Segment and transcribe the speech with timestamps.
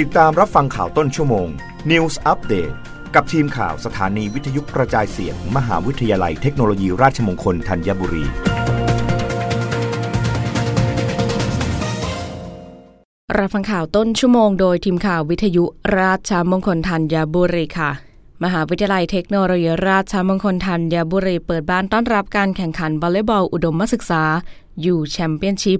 [0.00, 1.48] ติดตามรับฟังข่าวต้นชั่วโมง
[1.90, 2.74] News Update
[3.14, 8.24] กับทีมข่าวสถานีวิทยุกระจายเสียง มหาวิทยาลัยเทคโนโลยีราชมงคลธัญบุรี
[13.38, 15.64] รับฟังข่าวต้นชั่วโมงโดยทีมข่าววิทยุ
[15.98, 17.90] ราชมงคลธัญบุรีค่ะ
[18.44, 24.22] มหาวิทยาลัยเทคโนโลยีราชมงคลธัญบุรีเปิดบ้านต้อนรับการแข่งขันวอลเลย์บอลอุดมศึกษา
[24.82, 25.78] อยู่แชมเปี้ยนชิพ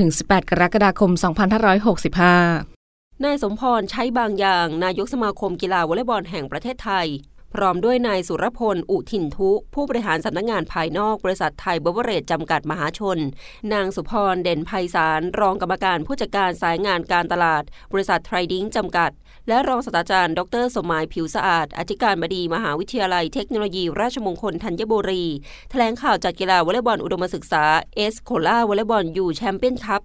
[0.00, 2.71] 9-18 กรกฎาคม 2565
[3.24, 7.06] นายสมพรใช้บางอย่าง นายกสมาคมกีฬาวอลเลย์บอลแห่งประเทศไทย
[7.54, 13.18] พร้อมด้วยนายสุรพล อุทินทุ ผู้บริหารสำนักงงานภายนอกบริษัทไทยเบเวอร์เรจจำกัดมหาชน
[13.72, 19.10] นางสุพรเด่นภัยสาร รองกรรมการผู้จัดการสายงานการตลาด บริษัทไทรดิ้งจำกัด
[19.48, 25.24] และรองศาสตราจารย์ ดร สมหมายผิวสะอาด อธิการบดีมหาวิทยาลัยเทคโนโลยี ราชมงคลธัญบุรี
[25.70, 27.64] แถลงข่าวจัดกีฬาวอลเลย์บอลอุดมศึกษา
[27.96, 30.02] เอสโคล่าวอลเลย์บอล U Champion Cup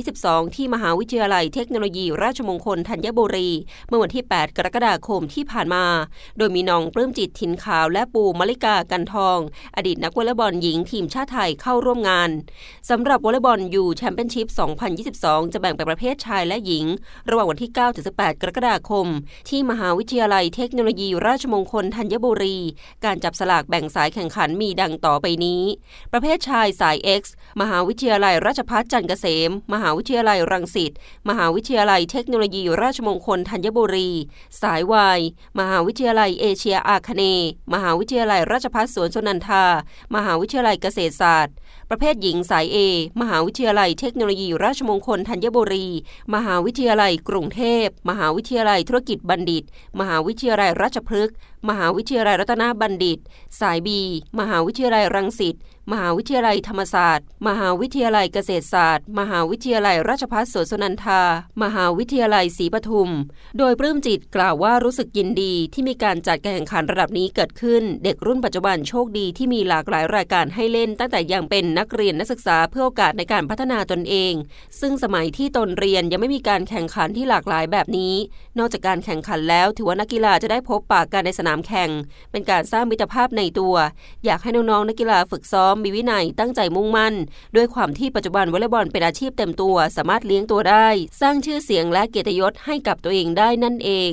[0.00, 3.48] 2022 ที่มหาวิทยาลัยเทคโนโลยี ราชมงคลธัญบุรี
[3.88, 5.84] เมื่อวันที่ 8 กรกฎาคมที่ผ่านมา
[6.38, 9.38] โดยมีหน่องปลื้มจิตร์ถินขาวและปูมลิกากันทอง
[9.76, 12.30] อดีตนักวอลเลย์บอลหญิงทีมชาติไทยเข้าร่วมงาน
[12.90, 14.46] สำหรับวอลเลย์บอล U Championship
[15.00, 16.84] 2022 จะแบ่งเป็นประเภทชายและหญิง
[17.30, 17.70] ระหว่างวันที่
[18.06, 19.06] 9-18 กรกฎาคม
[19.48, 22.58] ที่มหาวิทยาลัยเทคโนโลยีราชมงคลธัญบุรี
[23.04, 25.62] การจับสลากแบ่งสายแข่งขันมีดังต่อไปนี้
[26.12, 27.22] ประเภทชายสาย X
[27.60, 30.92] มหาวิทยาลัยราชภัฏจันทร์เกษม มหาวิทยาลัยรังสิต
[31.28, 34.10] มหาวิทยาลัยเทคโนโลยีราชมงคลธัญบุรี
[34.62, 34.80] สาย
[35.16, 35.20] Y
[35.58, 37.22] มหาวิทยาลัยเอเชียอาคเน
[37.72, 39.64] มหาวิทยาลัยราชภัฏสวนสนันทา
[40.14, 41.54] มหาวิทยาลัยเกษตรศาสตร์
[41.90, 42.76] ประเภทหญิงสายเอ
[43.20, 45.86] มหาวิทยาลัยเทคโนโลยีราชมงคลธัญบุรี
[46.34, 49.64] มหาวิทยาลัยกรุงเทพ มหาวิทยาลัยธุรกิจบัณฑิต
[50.00, 51.36] มหาวิทยาลัยราชพฤกษ์
[51.68, 53.18] มหาวิทยาลัยรัตนบัณฑิต
[53.60, 54.00] สายบี
[54.38, 55.56] มหาวิทยาลัยรังสิต
[55.92, 61.22] มหาวิทยาลัยธรรมศาสตร์ มหาวิทยาลัยเกษตรศาสตร์ มหาวิทยาลัยราชภัฏสวนสุนันทา
[61.62, 63.10] มหาวิทยาลัยศรีปทุม
[63.58, 74.32] โดยปลื้มจิตกล่าวว่ารู้สึกยินดีที่มีการจัดการแข่งขันระดับนี้เกิดขึ้น เด็กรุ่นปัจจุบันโชคดีที่มีหลากหลายรายการให้เล่น ตั้งแต่ยังเป็นนักเรียนนักศึกษาเพื่อโอกาสในการพัฒนาตนเอง
[74.80, 78.14] ซึ่งสมัยที่ตนเรียนยังไม่มีการแข่งขันที่หลากหลายแบบนี้
[78.58, 81.90] นอกจากการแข่งขันแล้วถือว่านักกีฬาจะได้พบปากกันในสนามแข่ง
[82.32, 83.74] เป็นการสร้างมิตรภาพในตัว
[84.24, 87.14] อยากให้น้องๆนักกีฬาฝึกซ้อมมมีวินัยตั้งใจมุ่งมั่น
[87.56, 90.86] ด้วยความที่ปัจจุบันวอลเลย์บอลเป็นอาชีพเต็มตัวสามารถเลี้ยงตัวได้
[91.20, 94.12] สร้างชื่อเสียงและเกียรติยศให้กับตัวเองได้นั่นเอง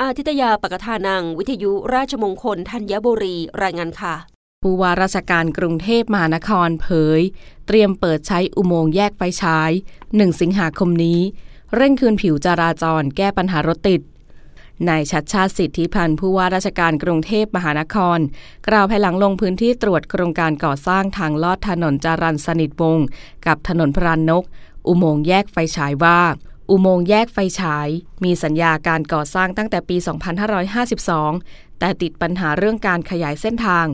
[0.00, 4.14] อาทิตยาปกทานัง วิทยุราชมงคลธัญบุรี รายงานค่ะ
[4.62, 7.20] ผู้ว่าราชการกรุงเทพมหานครเผย
[7.66, 9.70] เตรียมเปิดใช้อุโมงค์แยกไฟฉาย
[10.06, 11.20] 1 สิงหาคมนี้
[11.76, 14.00] เร่งคืนผิวจราจรแก้ปัญหารถติด
[14.88, 18.18] นายชัดชาติสิทธิพันธ์ผู้ว่าราชการกรุงเทพมหานคร
[18.68, 23.06] กล่าวภายหลังลงพื้นที่ตรวจโครงการก่อสร้างทางลอดถนนจารันสนิทวงศ์
[23.46, 24.44] กับถนนพรานนก
[24.86, 26.20] อุโมงค์แยกไฟฉายว่า
[26.70, 27.88] อุโมงค์แยกไฟฉาย
[28.24, 29.96] มีสัญญาการก่อสร้างตั้งแต่ปี
[30.68, 33.86] 2552 แต่ติดปัญหาเรื่องการขยายเส้นทาง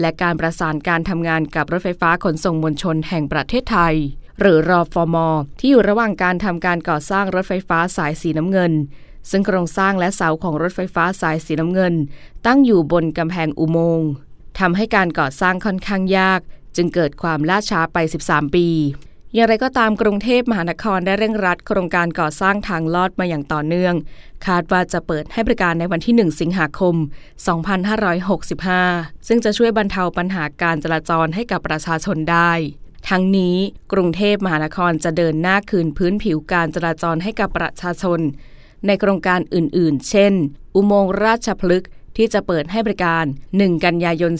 [0.00, 3.94] และการประสานการทำงานกับรถไฟฟ้าขนส่งมวลชนแห่งประเทศไทย
[4.40, 5.28] หรือรอฟอมอ
[5.58, 8.72] ที่อยู่ระหว่างการทำการก่อสร้างรถไฟฟ้าสายสีน้ำเงิน
[9.30, 11.94] ซึ่งโครงสร้างและเสาของรถไฟฟ้าสายสีน้ำเงิน
[12.46, 14.10] ตั้งอยู่บนกำแพงอุโมงค์
[14.58, 16.40] ทำให้การก่อสร้างค่อนข้างยาก
[16.76, 18.68] จึงเกิดความล่าช้าไป 13 ปี
[19.34, 23.94] อย่างไรก็ตามกรุงเทพมหานครได้เร่งรัดโครงการก่อสร้างทางลอดมาอย่างต่อเนื่อง
[24.46, 26.94] คาดว่าจะเปิดให้บริการในวันที่ 1 สิงหาคม
[28.30, 32.52] 2565 ซึ่งจะช่วยบรรเทาปัญหาการจราจรให้กับประชาชนได้
[33.08, 33.56] ทั้งนี้
[33.92, 38.20] กรุงเทพมหานครจะเดินหน้าคืนพื้นผิวการจราจรให้กับประชาชน
[38.86, 40.32] ในโครงการอื่นๆ เช่น
[40.74, 43.24] อุโมงค์ราชพฤกษ์ที่จะเปิดให้บริการ
[43.54, 44.32] 1 กันยายน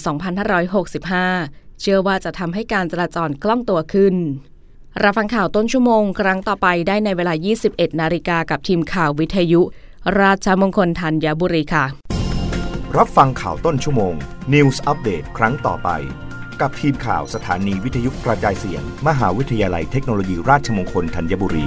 [1.06, 4.16] 2565 เชื่อว่าจะทำให้การจราจรคล่องตัวขึ้น
[5.03, 7.34] รับฟังข่าวต้นชั่วโมง ครั้งต่อไปได้ในเวลา
[7.66, 9.60] 21 นาฬิกากับทีมข่าววิทยุ
[10.21, 11.84] ราชมงคลธัญบุรีค่ะ
[12.97, 14.15] รับฟังข่าวต้นชั่วโมง
[14.53, 15.88] News อัปเดตครั้งต่อไป
[16.61, 21.66] กับทีมข่าวสถานีวิทยุกระจายเสียง มหาวิทยาลัยเทคโนโลยีราชมงคลธัญบุรี